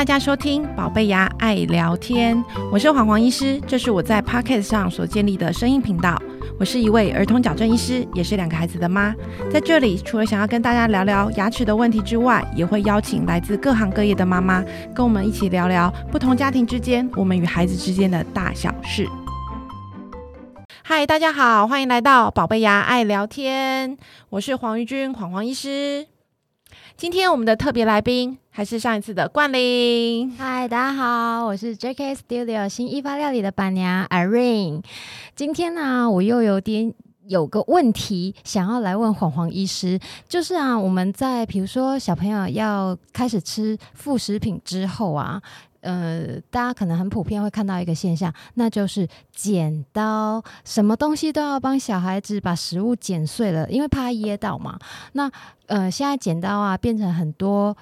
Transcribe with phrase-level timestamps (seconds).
[0.00, 2.34] 大家收听《宝贝牙爱聊天》，
[2.72, 6.18] 我是黄黄医师，这是我在 Podcast 上所建立的声音频道。
[6.58, 9.14] 我是一位儿童矫正医师，也是两个孩子的妈。
[9.52, 19.06] 在这里，除了想要跟大家聊聊牙齿的问题之外，也会邀请来自各行各业的妈妈，跟我们一起聊聊不同家庭之间我们与孩子之间的大小事。
[20.82, 23.98] 嗨，大家好，欢迎来到《宝贝牙爱聊天》，
[24.30, 26.06] 我是黄玉君，黄黄医师。
[26.96, 30.30] 今天我们的特别来宾还是上一次的冠霖。
[30.36, 34.82] 嗨，大家好，我是 JK Studio 新一发料理的板娘 Irene。
[35.34, 36.92] 今天呢，我又有点
[37.26, 45.42] 有个问题想要来问黄黄医师，就是啊，我们在比如说小朋友要开始吃副食品之后啊。
[45.80, 54.78] 呃，大家可能很普遍会看到一个现象，那就是剪刀，什么东西都要帮小孩子把食物剪碎了，因为怕噎到嘛。
[55.12, 55.30] 那
[55.66, 57.76] 呃，现在剪刀啊，变成很多。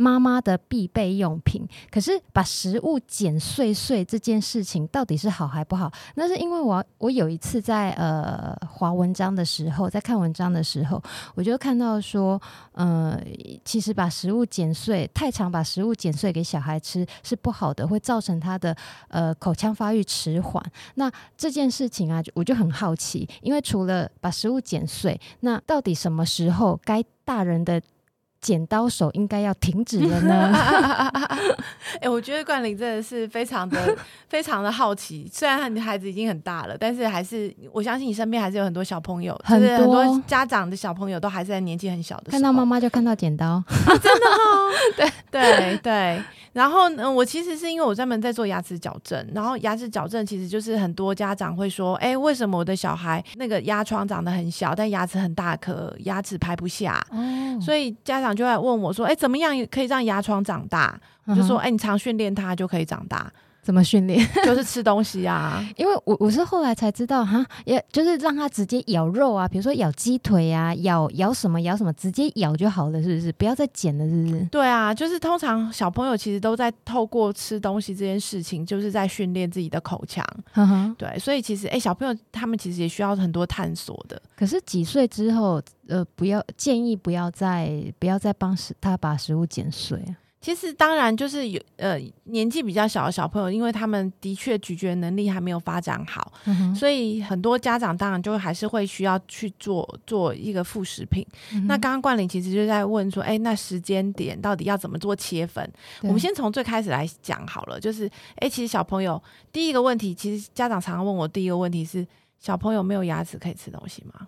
[0.00, 5.92] 妈妈的必备用品，可是把食物剪碎碎这件事情到底是好还不好？
[6.14, 11.02] 那是因为我我有一次在呃划文章的时候，在看文章的时候，
[11.34, 12.40] 我就看到说，
[12.72, 13.20] 呃，
[13.62, 18.74] 其实把食物剪碎太长，把食物剪碎给小孩吃是不好的，会造成他的
[19.08, 20.64] 呃口腔发育迟缓。
[20.94, 27.78] 那这件事情啊，我就很好奇，因为除了把食物剪碎，那到底什么时候该大人的？
[28.40, 30.52] 剪刀手应该要停止了呢。
[32.00, 33.96] 哎，我觉得冠霖真的是非常的、
[34.28, 35.28] 非常的好奇。
[35.32, 42.32] 虽然你孩子已经很大了，但是还是我相信你身边还是有很多小朋友，很多家长的小朋友都还是在年纪很小的时候。
[42.32, 44.70] 看到妈妈就看到剪刀，真的哦。
[44.96, 46.22] 对对对。
[46.52, 57.00] 然后呢，我其实是因为我专门在做牙齿矫正，然后牙齿矫正其实就是很多家长会说，哎，为什么我的小孩那个牙床长得很小，但牙齿很大颗，牙齿排不下？
[57.12, 60.98] 哦，所以家长就来问我说，哎，怎么样可以让牙床长大？
[61.26, 63.30] 我就说，哎，你常训练它就可以长大。
[63.70, 64.18] 怎么训练？
[64.44, 65.64] 就是吃东西啊！
[65.76, 73.32] 因为我我是后来才知道哈，也就是让他直接咬肉啊，比如说咬鸡腿啊，咬咬什么咬什么，直接咬就好了，是不是？
[73.34, 74.44] 不要再剪了，是不是？
[74.50, 80.26] 对啊，就是通常小朋友其实都在透过吃东西这件事情，就是在训练自己的口腔。
[80.98, 84.20] 对，所以其实哎，小朋友他们其实也需要很多探索的。
[84.36, 87.70] 可是几岁之后，呃，不要建议不要再
[88.00, 90.02] 不要再帮食他把食物剪碎。
[90.40, 96.32] 其实当然就是有呃年纪比较小的小朋友，因为他们的确咀嚼能力还没有发展好，
[96.74, 101.26] 所以很多家长当然就还是会需要去做做一个副食品。
[101.66, 105.70] 那刚刚冠霖其实就在问说，哎，那时间点到底要怎么做切分？
[106.00, 112.06] 我们先从最开始来讲好了，就是哎，其实小朋友第一个问题，其实家长常常问我第一个问题是，
[112.38, 114.26] 小朋友没有牙齿可以吃东西吗？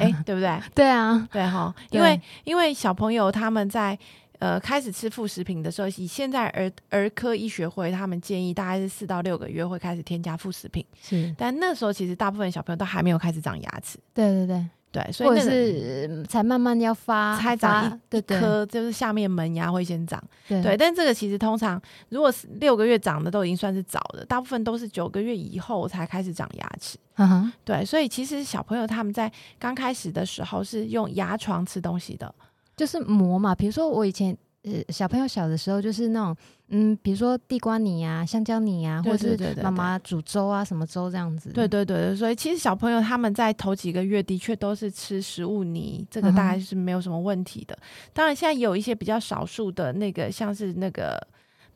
[0.00, 0.58] 哎， 对不对？
[0.74, 3.98] 对啊，对哈，因为因为小朋友他们在。
[4.38, 10.84] 呃，开始吃副食品的时候，以现在儿儿科医学会他们建议，大概是四到六个月会开始添加副食品。
[11.02, 13.98] 是，但那时候其实大部分小朋友都还没有开始长牙齿。
[14.14, 20.22] 对对对对，所以那是才慢慢要发，才长一颗，就是下面门牙会先长。
[20.46, 26.96] 对，但这个其实通常如果是六个月长的，都已经算是早的，大部分都是九个月以后才开始长牙齿。
[27.16, 32.32] 嗯哼，对，所以其实小朋友他们在刚开始的时候是用牙床吃东西的。
[32.78, 36.36] 就是磨嘛，比如说我以前呃小朋友小的时候，就是那种
[36.68, 41.50] 嗯，比如说地瓜泥啊、香蕉泥啊，或者是妈妈煮粥啊，什么粥这样子。
[41.50, 47.76] 对对对，所以其实小朋友他们在头几个月的确都是吃食物泥，这个大概是没有什么问题的。
[48.12, 51.18] 当然，现在有一些比较少数的那个，像是那个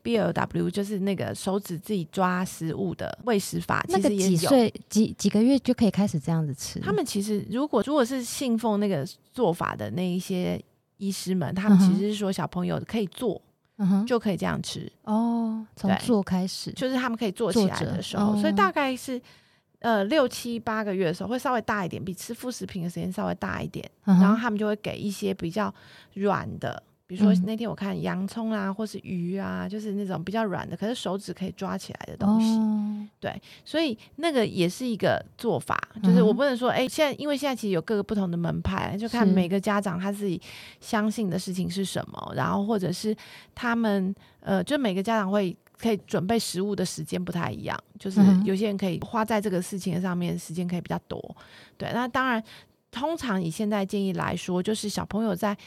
[0.03, 6.79] B L W，就是那个手指自己抓食物的喂食法，其实也几岁几几个月就可以开始这样子吃。
[6.79, 9.03] 他们其实如果如果是信奉那个
[9.33, 10.63] 做法的那一些。
[11.07, 13.41] 医师们，他们其实是说小朋友可以做，
[14.07, 15.65] 就可以这样吃哦。
[15.75, 19.21] 从做开始，就是他们可以做起来的时候，所以大概是
[19.79, 25.73] 呃六七八个月的时候会稍微大一点，比吃副食品的时间稍微大一点，然后他们就会给一些比较
[26.13, 26.81] 软的。
[27.13, 33.07] 比如说那天我看洋葱啊，或是鱼啊，就是那种比较软的，可是手指可以抓起来的东西。
[33.19, 40.41] 对，所以那个也是一个做法，就是我不能说，哎，现在因为现在其实有各个不同的门派，就看每个家长他自己
[40.79, 43.15] 相信的事情是什么，然后或者是
[43.53, 51.35] 他们呃，就每个家长会可以准备食物的时间不太一样，就是有些人可以花在这个事情上面时间可以比较多。
[51.77, 52.43] 对，那当然。
[52.93, 55.57] 通常以现在建议来说，就是小朋友在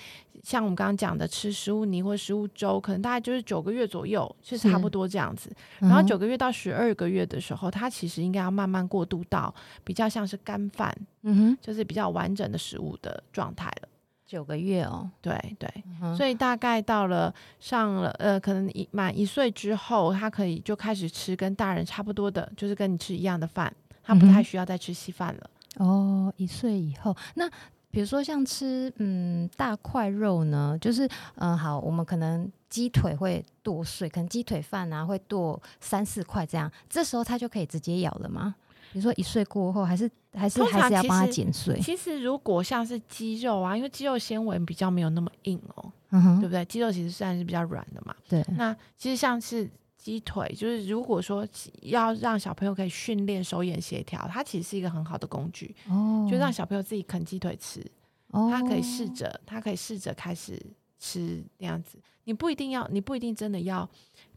[0.44, 5.50] 像我们刚刚讲的吃食物泥或食物粥，可能大概就是九个月左右，是差不多这样子。
[5.80, 9.52] 然后九个月到十二个月的时候，他其实应该要慢慢过渡到
[9.82, 13.88] 比较像是干饭，嗯哼，就是比较完整的食物的状态了。
[14.24, 15.68] 九个月哦，对对，
[16.16, 23.72] 所以大概到了上了呃，可能一满一岁之后，他可以就开始吃跟大人差不多的，就是跟你吃一样的饭，
[24.02, 25.50] 他不太需要再吃稀饭了。
[25.76, 27.48] 哦，一岁以后，那
[27.90, 38.54] 比如说像吃嗯大块肉呢，就是嗯好，我们可能鸡腿会剁碎，可能鸡腿饭啊会剁三四块这样，这时候它就可以直接咬了吗？
[38.92, 41.78] 你说一岁过后，还是还是还是要帮他剪碎？
[41.80, 45.92] 其实如果像是鸡肉啊，因为鸡肉纤维比较没有那么硬哦，
[46.40, 46.64] 对不对？
[46.64, 48.14] 鸡肉其实算是比较软的嘛。
[48.26, 48.42] 对。
[48.56, 51.46] 那其实像是鸡腿，就是如果说
[51.82, 56.26] 要让小朋友可以训练手眼协调，它其实是一个很好的工具哦。
[56.30, 57.84] 就让小朋友自己啃鸡腿吃，
[58.30, 60.60] 他可以试着，他可以试着开始
[60.98, 61.98] 吃那样子。
[62.24, 63.88] 你不一定要，你不一定真的要。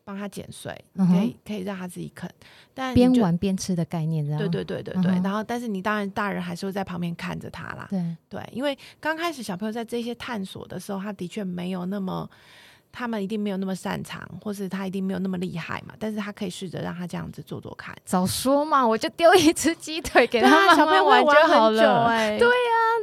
[0.01, 2.27] 帮他剪碎，可以可以让他自己啃，
[2.73, 5.11] 但边玩边吃的概念，对对对对对。
[5.21, 7.85] 然后，但是你当然大人还是会在旁边看着他啦。
[7.91, 12.27] 对对，因为刚开始小朋友在这些探索的时候，他的确没有那么。
[12.91, 15.93] 他们一定没有那么擅长，或是他一定没有那么厉害嘛？
[15.99, 17.95] 但是他可以试着让他这样子做做看。
[18.05, 22.05] 早说嘛，我就丢一只鸡腿给他小朋友玩就好了。
[22.05, 22.53] 哎，对呀，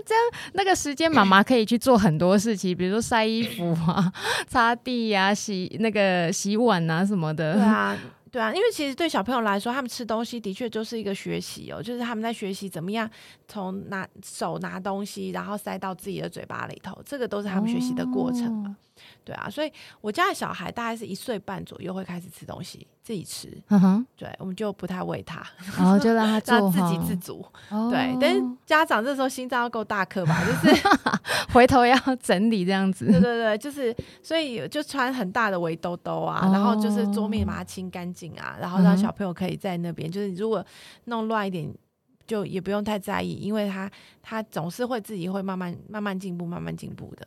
[0.05, 0.25] 这样
[0.55, 4.13] 那个时间妈妈可以去做很多事情，比如说晒衣服啊、
[4.47, 7.55] 擦地呀、洗那个洗碗啊什么的。
[7.55, 7.99] 对啊。
[8.29, 13.09] 对啊，因为其实对小朋友来说，他们吃东西的确就是一个学习哦，就是他们在学习怎么样
[13.49, 18.77] 从拿手拿东西，然后塞到自己的嘴巴里头，这个都是他们学习的过程嘛。
[19.27, 23.61] 对啊，所以我家的小孩大概是一岁半左右会开始吃东西，自己吃。
[23.71, 25.45] 嗯哼，对，我们就不太喂他，
[25.77, 27.45] 然后就 让他做自给自足。
[27.91, 30.89] 对，但是家长这时候心脏要够大颗吧，就是
[31.53, 33.07] 回头要整理这样子。
[33.07, 33.93] 对对对，就是
[34.23, 40.65] 所以就穿很大的围兜兜啊，然后就是桌面把它清干净啊，然后让小朋友可以在那边，就是如果
[41.07, 41.69] 弄乱一点，
[42.29, 43.91] 就也不用太在意，因为他
[44.23, 47.27] 他总是会自己会慢慢慢慢进步，慢慢进步的。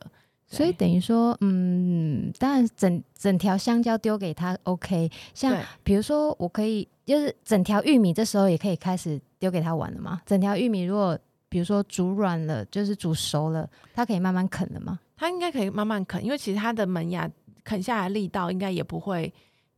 [0.50, 5.08] 所以等于说，嗯，当然整整条香蕉丢给他，OK。
[5.32, 10.20] 像比如说，我可以就是整条玉米，这时候也可以开始丢给他玩了嘛？
[10.26, 11.16] 整条玉米如果
[11.48, 14.98] 比如说煮软了，就是煮熟了，他可以慢慢啃了吗？
[15.16, 17.30] 他应该可以慢慢啃，因为其实他的门牙
[17.62, 19.32] 啃下来力道应该也不会，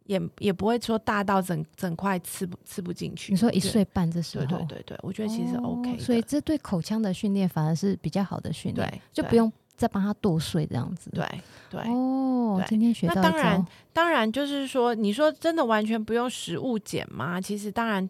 [0.05, 3.33] 也也不会说大到整整块吃不吃不进去。
[3.33, 5.99] 你说一岁半这时候，对对对对，我觉得其实 OK。
[5.99, 9.53] 所以这对口腔的训练反而是比较好的训练，就不用。
[9.83, 11.27] 再帮他剁碎这样子，对
[11.69, 12.63] 对哦。
[12.69, 17.41] 今天学到，那当然当然就是说，你说真的完全不用食物剪吗？
[17.41, 18.09] 其实当然，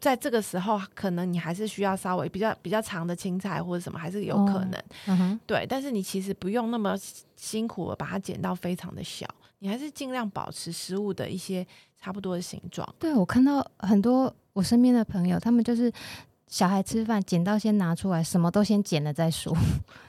[0.00, 5.40] 在这个时候，可能你还是需要稍微比较比较长的青菜或者什么，还是有可能。
[5.46, 5.64] 对。
[5.68, 6.96] 但是你其实不用那么
[7.36, 9.24] 辛苦的把它剪到非常的小，
[9.60, 11.64] 你还是尽量保持食物的一些
[12.00, 12.92] 差不多的形状。
[12.98, 15.92] 对，我看到很多我身边的朋友，他们就是。
[16.52, 19.56] 小孩吃饭，剪刀先拿出来，什么都先剪了再说。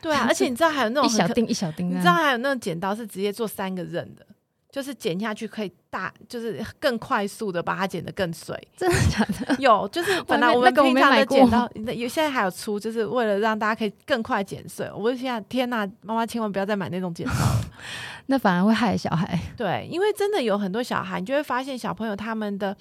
[0.01, 4.25] 对啊， 而且你知道还有那种一小丁一小丁，你知道还有那种剪刀是直接做三个刃的，
[4.69, 8.61] 就是剪下去可以大，就是更快速的把它剪得更碎。
[8.75, 9.55] 真的假的？
[9.63, 14.91] 有，就是本来我们平常的剪刀，有现在还有出，就是为了让大家可以更快剪碎。
[14.93, 17.61] 我就现在天哪，妈妈千万不要再买那种剪刀了，
[18.27, 19.39] 那反而会害小孩。
[19.55, 22.75] 对，因为真的有很多小孩，你就会发现小朋友他们的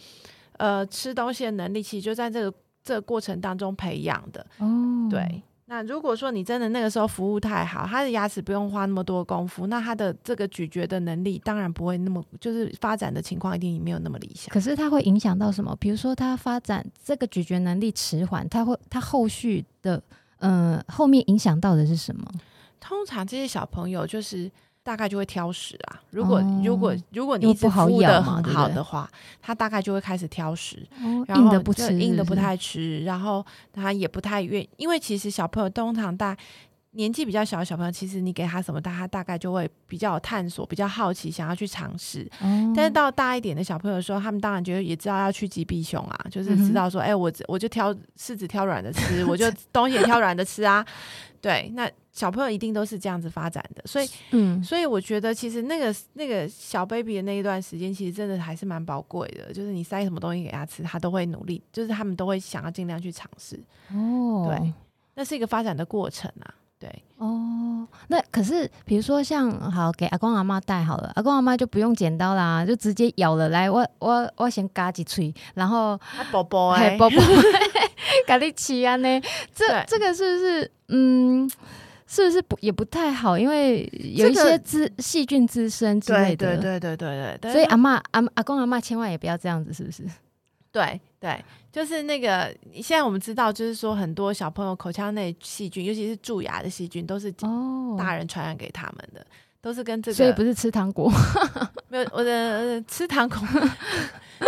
[0.56, 2.52] 呃吃东西的能力，其实就在这个。
[2.84, 5.42] 这个过程当中培养的哦，对。
[5.66, 14.52] 那如果说你真的那个时候服务太好，他的牙齿不用花那么多功夫，那他的这个咀嚼的能力当然不会那么，就是发展的情况一定没有那么理想。
[14.52, 15.74] 可是它会影响到什么？
[15.80, 20.02] 比如说他发展这个咀嚼能力迟缓，他会他后续的
[20.38, 22.30] 呃后面影响到的是什么？
[22.78, 24.50] 通常这些小朋友就是。
[24.84, 26.00] 大概就会挑食啊。
[26.10, 29.08] 如果如果如果你一直服务的很好的话，
[29.40, 30.86] 他大概就会开始挑食，
[31.28, 36.36] 硬的不吃，硬的不太吃，然后他也不太愿，因为其实小朋友通常大
[36.94, 42.28] 年纪比较小的小朋友，其实你给他什么，他大概就会比较有探索，比较好奇，想要去尝试。
[42.74, 50.84] 但是到大一点的小朋友的时候，他们当然觉得也知道要去吉避凶啊， 就是知道说，哎，我我就挑柿子挑软的吃，我就东西也挑软的吃啊。
[51.40, 51.88] 对，那。
[52.12, 59.50] 小朋友一定都是这样子发展的，所以，嗯，所以我觉得其实那个那个小 baby 的那一段时间，其实真的还是蛮宝贵的。
[59.50, 63.58] 就是你塞什么东西给他吃，他都会努力，就是他们都会想要尽量去尝试。
[63.94, 64.72] 哦，对，
[65.14, 66.54] 那是一个发展的过程啊。
[66.78, 73.48] 对，哦，那可是比如说像好给阿公阿妈带好了，阿公阿妈就不用剪刀啦，就直接咬了。
[73.48, 75.98] 来，我我我先嘎几吹，然后
[76.30, 77.16] 宝宝哎，宝宝，
[78.26, 79.20] 咖喱奇啊呢？
[79.54, 81.50] 这这个是不是嗯？
[82.12, 83.38] 是不是不也不太好？
[83.38, 86.58] 因为有一些滋细菌滋生之类的。
[86.58, 87.52] 对对对对对对。
[87.52, 90.04] 所以阿妈阿阿公阿妈千万也不要这样子，是不是？
[90.70, 99.26] 对对，就是那个现在我们知道，就是说很多小朋友口腔内细菌，尤其是蛀牙的细菌，都是哦，大人传染给他们的，
[99.62, 100.14] 都是跟这个。
[100.14, 101.10] 所以不是吃糖果，
[101.88, 103.38] 没有我的吃糖果，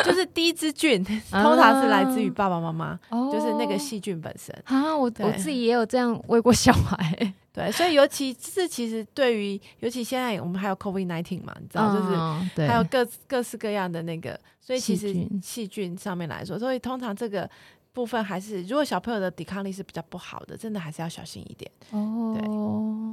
[0.03, 2.99] 就是第一支菌，通常是来自于爸爸妈妈，
[3.31, 4.55] 就是那个细菌本身。
[4.65, 7.35] 啊，我我自己也有这样喂过小孩。
[7.53, 17.49] 对，所以尤其是其实对于，尤其现在我们还有 COVID nineteen 嘛，你知道，就是还有各各式各样的那个，所以其实细菌上面来说，所以通常这个
[17.93, 21.71] 部分还是，如果小朋友的抵抗力是比较不好的，真的还是要小心一点。
[21.93, 22.43] 哦，对，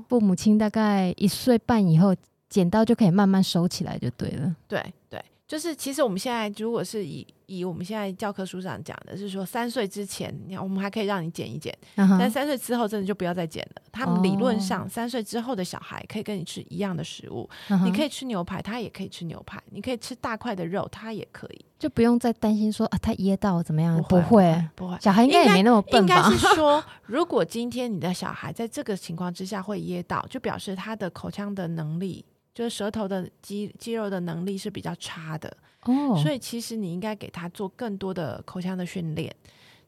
[0.10, 2.16] 父母亲大概一岁半以后，
[2.50, 4.56] 剪刀就可以慢慢收起来就对了。
[4.68, 5.24] 对对。
[5.52, 13.82] 就是其实我们现在如果是以以我们现在教科书上讲的是说三岁之前，你看我们还可以让你剪一剪，但三岁之后真的就不要再剪了。
[13.92, 17.50] 他们理论上三岁之后的小孩可以跟你吃一样的食物，
[17.84, 24.02] 你可以吃牛排，他也可以吃牛排，你可以吃大块的肉，他也可以，就不用再担心说啊他噎到怎么样？
[24.04, 26.16] 不会不会，小孩应该也没那么笨吧？
[26.16, 35.56] 应该是说， 如果今天你的小孩在这个情况之下会噎到，就表示他的口腔的能力，就是舌头的肌肌肉的能力是比较差的。
[35.84, 39.36] 哦，所以其实你应该给他做更多的口腔的训练，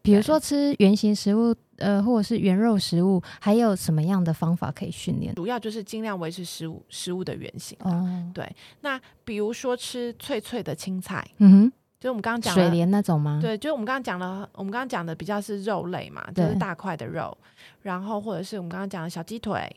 [0.01, 5.35] 比如说吃圆形食物，呃，或者是圆肉食物，还有什么样的方法可以训练？
[5.35, 7.77] 主要就是尽量维持食物食物的原型。
[7.81, 11.71] 哦，对，那比如说吃脆脆的青菜，嗯哼。
[12.03, 13.39] 就我们刚刚讲水莲那种吗？
[13.41, 17.35] 对，就是我们刚刚讲了，我们刚刚讲的比较是肉类嘛，就是大块的肉，
[17.81, 19.73] 然后或者是我们刚刚讲的小鸡腿、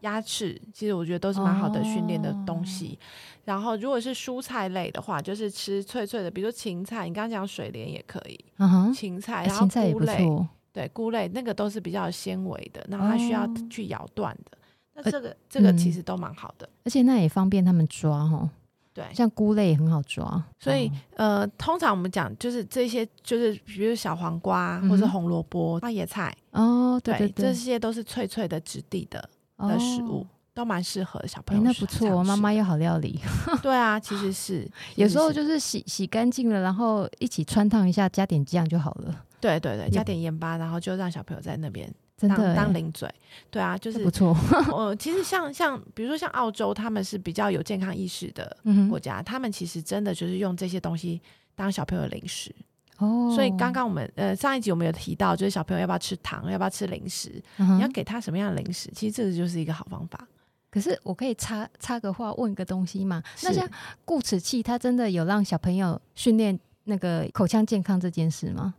[0.00, 2.98] 鸭翅，其实我觉得都是蛮好的训练的东西。
[3.46, 10.28] 然后如果是蔬菜类的话，就是吃脆脆的，比如说芹菜，你刚刚讲水莲也可以，嗯芹菜，然后菇类，
[10.70, 14.58] 对，菇类那个都是比较有纤维的，然后它需要去咬断的，
[14.92, 18.50] 那这个这个其实都蛮好的，而且那也方便他们抓哈。
[18.94, 30.24] 对，像菇类也很好抓，所以呃，通常我们讲就是这些，就是比如小黄瓜或是红萝卜、花椰菜哦，对对对，这些都是脆脆的质地的的食物，
[30.54, 31.62] 都蛮适合小朋友。
[31.64, 33.18] 那不错，妈妈又好料理。
[33.60, 39.24] 对啊，其实是 有时候就是洗洗干净了，然后一起穿烫一下，加点酱就好了。
[39.40, 41.92] 对对对，加点盐巴，然后就让小朋友在那边。
[42.16, 43.12] 当当零嘴，
[43.50, 44.36] 对啊，就是不错。
[44.72, 48.56] 呃，其实像像比如说像澳洲，他们是比较有健康意识的
[48.88, 51.20] 国家，他们其实真的就是用这些东西
[51.54, 52.54] 当小朋友的零食
[52.98, 53.32] 哦。
[53.34, 60.26] 所以刚刚我们呃上一集我们有提到，就是小朋友要不要吃糖，要不要吃零食，你要给他什么样的零食，其实这个就是一个好方法。
[60.70, 63.22] 可是我可以插插个话，问个东西嘛？
[63.42, 63.68] 那像
[64.04, 68.74] 固齿器，它真的有让小朋友训练那个口腔健康这件事吗？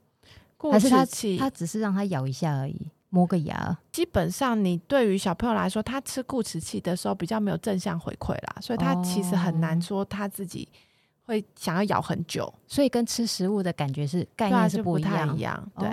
[0.57, 2.75] 固齿器，它只是让他咬一下而已。
[3.15, 10.67] 磨个牙，基本上你对于小朋友来说，他吃固齿器的时候比较没有正向回馈啦，所以他其实很难说他自己
[11.25, 15.89] 会想要咬很久，所以跟吃食物的感觉是概念是不太一样，对。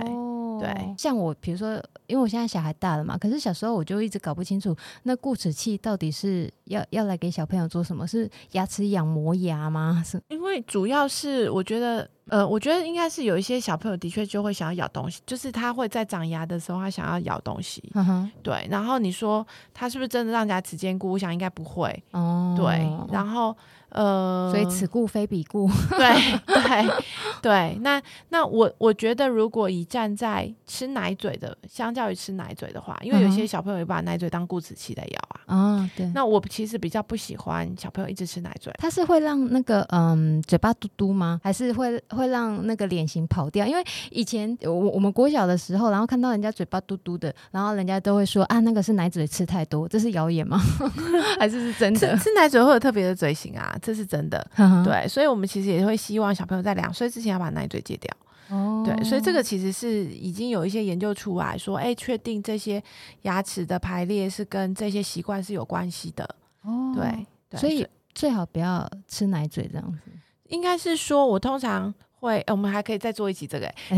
[0.60, 1.74] 对，像我，比如说，
[2.06, 8.06] 因为我现在小孩大了嘛，可是小时候我就一直搞不清楚，那固齿器到底是要要来给小朋友做什么？
[8.06, 10.00] 是牙齿痒磨牙吗？
[10.06, 10.22] 是？
[10.28, 17.82] 因为主要是我觉得，呃，我觉得应该是有一些小朋友的确就会想要咬东西，就是他会在长牙的时候，他想要咬东西。
[17.94, 18.66] 嗯哼，对。
[18.70, 21.12] 然后你说他是不是真的让牙齿坚固？
[21.12, 22.02] 我想应该不会。
[22.12, 22.88] 哦，对。
[23.12, 23.56] 然后。
[23.94, 26.94] 呃，所以此故非彼故，对对
[27.42, 27.78] 对。
[27.82, 28.00] 那
[28.30, 35.54] 那我我觉得，如果以站在吃奶嘴的，相较于吃奶嘴的话，因为有些小朋友也把奶嘴当固齿器在咬啊。
[35.54, 36.06] 啊，对。
[36.14, 38.72] 那我其实比较不喜欢小朋友一直吃奶嘴。
[38.78, 41.38] 他是会让那个嗯嘴巴嘟嘟吗？
[41.44, 43.66] 还是会会让那个脸型跑掉？
[43.66, 50.60] 因为以前我我们国小的时候，然后看到人家嘴巴嘟嘟的，然后人家都会说啊，那个是奶嘴吃太多，这是谣言吗？
[51.38, 52.16] 还是是真的？
[52.18, 53.76] 吃奶嘴会有特别的嘴型啊。
[53.82, 54.46] 这是真的，
[54.84, 58.14] 对，所以我们其实也会希望小朋友在两岁之前要把奶嘴戒掉。
[58.48, 62.82] 哦，对，所以这个其实是已经有一些研究出来说，哎，确定这些
[63.22, 66.28] 牙齿的排列是跟这些习惯是有关系的。
[66.62, 70.10] 哦，对，所以最好不要吃奶嘴这样子。
[70.52, 71.92] 应该是说，我通常。
[72.22, 73.66] 会，我们还可以再做一集这个，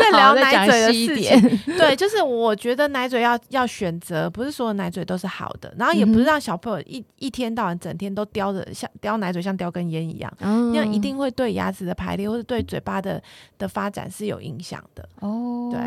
[0.00, 1.40] 再聊奶嘴的事情。
[1.78, 13.22] 对，就是我觉得奶嘴要要选择，不是所有奶嘴都是好的，然后也不是让小朋友一一天到晚整天都叼着像叼奶嘴像叼根烟一样，那样一定会对牙齿的排列或者对嘴巴的
[13.56, 15.08] 的发展是有影响的。
[15.20, 15.80] 哦，对。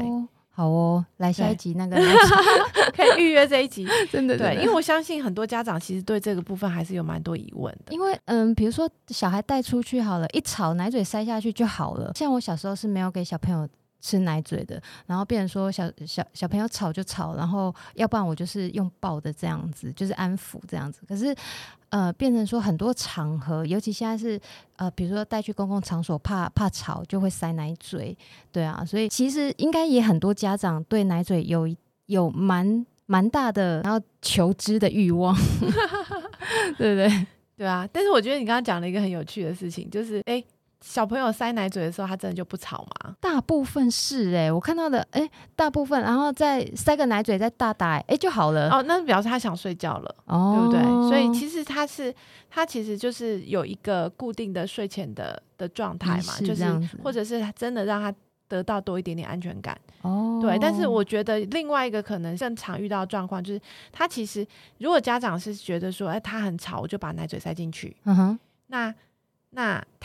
[0.55, 1.97] 好哦，来下一集那个
[2.95, 7.91] 可以预约这一集， 真的对，因为我相信很多家长其实对这个部分还是有蛮多疑问的。
[7.91, 12.11] 因为嗯，比如说小孩带出去好了，一吵奶嘴塞下去就好了。
[12.15, 13.67] 像我小时候是没有给小朋友
[14.03, 20.99] 吃奶嘴的，然后变成说小小小朋友吵就吵，然后要不然我就是用抱的这样子，就是安抚这样子。
[21.07, 21.33] 可是
[21.87, 24.37] 呃，变成说很多场合，尤其现在是
[24.75, 28.15] 呃，比如说带去公共场所，怕怕吵就会塞奶嘴，
[28.51, 31.65] 对啊，所以其实应该也很多家长对奶嘴有
[32.07, 35.33] 有蛮蛮大的然后求知的欲望，
[36.77, 37.27] 对不对？
[37.55, 40.43] 对啊，但是我觉得你刚刚讲了一个很有趣的事情，就是哎。
[40.83, 43.15] 小朋友塞奶嘴的时候，他真的就不吵吗？
[43.21, 48.69] 大部分是哎，我看到的哎，大部分，然后再塞个奶嘴，再大打哎就好了。
[48.69, 51.09] 哦，那表示他想睡觉了，哦、对不对？
[51.09, 52.13] 所以其实他是
[52.49, 56.65] 他其实就是有一个固定的睡前的的状态嘛，就是
[57.01, 58.13] 或者是真的让他
[58.49, 59.79] 得到多一点点安全感。
[60.01, 60.59] 哦，对。
[60.59, 63.61] 但是我觉得另外一个可能更常遇到状况就是，
[63.93, 64.45] 他其实
[64.79, 67.95] 如果家长是觉得说，哎，他很吵，我就把奶嘴塞进去。
[68.03, 68.93] 嗯哼，那。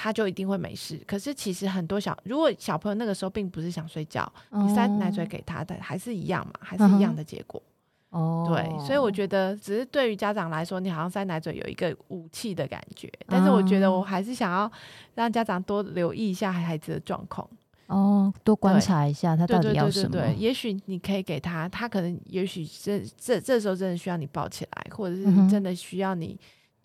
[0.08, 0.98] 那他就一定会没事。
[1.06, 7.62] 可是其实很多小，如果小朋友那个时候并不是想睡觉，你塞奶嘴给他的还是一样嘛，还是一样的结果。
[8.10, 13.12] 哦，对，所以我觉得只是对于家长来说，你好像塞奶嘴有一个武器的感觉。
[13.26, 14.70] 但是我觉得我还是想要
[15.14, 17.46] 让家长多留意一下孩子的状况。
[17.88, 20.10] 哦，多观察一下他到底要什么。
[20.10, 26.38] 对，也许你可以给他，他可能也许这这这时候真的需要你抱起来，或者是真的需要你。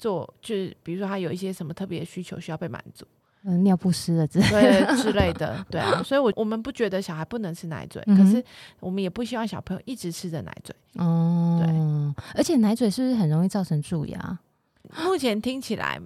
[0.04, 3.06] 做就是，比如说他有一些什么特别的需求需要被满足，
[3.44, 8.44] 嗯，尿不湿了之类之类的， 对啊，所以，我我们不觉得小孩不能吃奶嘴，可是
[8.82, 11.74] 我们也不希望小朋友一直吃着奶嘴，哦，对，
[12.36, 14.40] 而且奶嘴是不是很容易造成蛀牙？
[15.06, 15.98] 目前听起来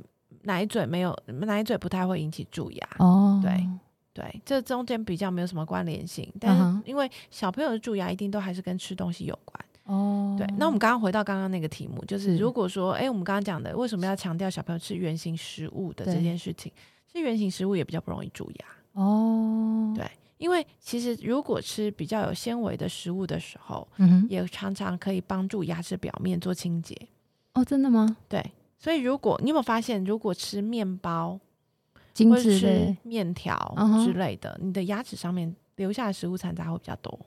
[0.43, 3.67] 奶嘴没有奶嘴不太会引起蛀牙，哦，对。
[4.13, 9.65] 对，这中间比较没有什么关联性，但是因为小朋友的蛀牙一定都还是跟吃东西有关。
[9.87, 16.71] 哦，对，那我们刚刚回到刚刚那个题目，就是如果说，哎，我们刚刚讲的，为什么要强调小朋友吃圆形食物的这件事情？
[17.11, 19.93] 是圆形食物也比较不容易蛀牙哦。
[19.95, 20.05] 对，
[20.37, 26.93] 因为其实如果吃比较有纤维的食物的时候，嗯也常常可以帮助牙齿表面做清洁。
[27.53, 28.17] 哦，真的吗？
[28.27, 28.43] 对，
[28.77, 31.39] 所以如果你有没有发现，如果吃面包、
[32.13, 33.73] 精致吃面条
[34.05, 37.17] 之类的，你的牙齿上面留下的食物残渣会比较多。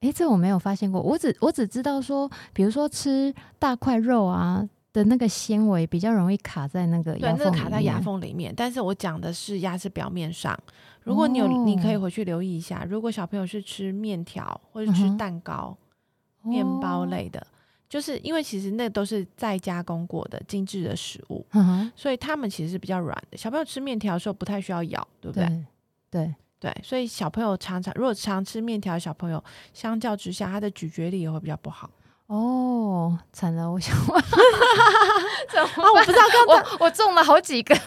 [0.00, 1.00] 哎，这我没有发现过。
[1.00, 8.54] 我只我只知道说，比如说吃大块肉啊的那个纤维比较容易卡在那个牙缝，卡在牙缝里面。
[8.56, 10.58] 但是我讲的是牙齿表面上。
[11.02, 12.84] 如果你有，你可以回去留意一下。
[12.88, 15.76] 如果小朋友是吃面条或者吃蛋糕、
[16.42, 17.46] 面包类的，
[17.88, 21.46] 就是因为其实那都是再加工过的精致的食物，
[21.96, 23.36] 所以他们其实是比较软的。
[23.36, 25.46] 小朋友吃面条的时候不太需要咬，对不对？
[25.46, 25.64] 对。
[26.10, 26.34] 对，
[26.82, 29.42] 所以小朋友常常如果常吃面条，小朋友
[29.72, 31.88] 相较之下，他的咀嚼力也会比较不好。
[32.26, 34.04] 哦，惨了，我想， 啊，
[35.76, 37.74] 我不知道，我我中了好几个。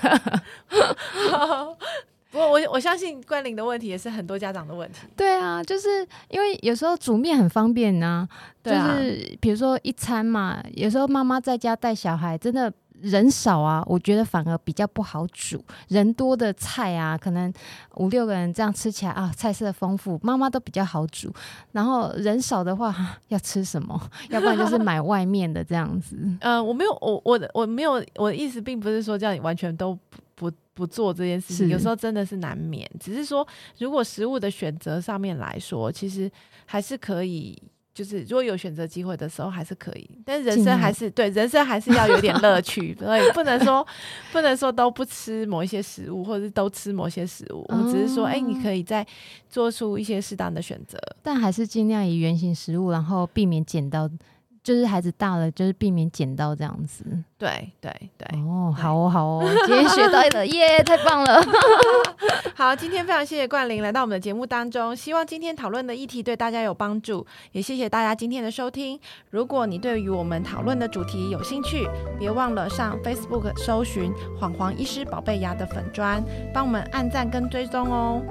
[2.31, 4.99] 不过我我相信关林的问题也是很多家长的问题。
[5.17, 8.27] 对啊，就是因为有时候煮面很方便呐，
[8.63, 12.71] 就是比如说一餐嘛，有时候妈妈在家带小孩，真的。
[13.01, 15.63] 人少啊，我觉得反而比较不好煮。
[15.87, 17.51] 人多的菜啊，可能
[17.95, 21.33] 五六个人这样吃起来啊，菜色丰富，妈妈都比较好煮。
[21.71, 22.95] 然后人少的话，
[23.29, 23.99] 要吃什么？
[24.29, 26.17] 要不然就是买外面的这样子。
[26.39, 29.93] 呃，我没有，我我的我没有，我的意思并不是说叫你完全都
[30.35, 31.67] 不不不做这件事情。
[31.69, 36.31] 有时候真的是难免，只是说如果食物的选择上面来说，其实
[36.65, 37.61] 还是可以。
[37.93, 43.85] 就是如果有选择机会的时候还是可以，但人生还是对人生还是要有点乐趣， 所以不能说
[44.31, 47.65] 不能说都不吃某一些食物，或者是都吃某些食物。
[47.69, 49.05] 我们只是说，哎，你可以再
[49.49, 54.09] 做出一些适当的选择，但还是尽量以原形食物，然后避免捡到。
[54.63, 57.03] 就是孩子大了，就是避免捡到这样子。
[57.41, 61.43] 对对对，哦，好哦好哦， 今天学到了，耶，太棒了！
[62.53, 68.99] 好，今天非常谢谢冠霖来到我们的节目当中，希望今天讨论的议题对大家有帮助，也谢谢大家今天的收听。
[69.31, 71.87] 如果你对于我们讨论的主题有兴趣，
[72.19, 76.23] 别忘了上 Facebook 搜寻“黄黄医师宝贝牙”的粉砖，
[76.53, 78.21] 帮我们按赞跟追踪哦。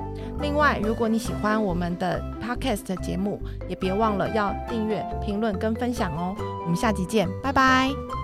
[0.41, 6.37] 另外，如果你喜欢我们的 Podcast 节目，也别忘了要订阅、评论跟分享哦。
[6.63, 8.20] 我们下集见，拜拜。